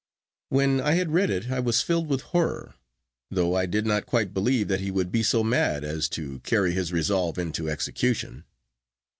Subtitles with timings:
[0.49, 2.73] When I had read it I was filled with horror,
[3.29, 6.73] though I did not quite believe that he would be so mad as to carry
[6.73, 8.45] his resolve into execution.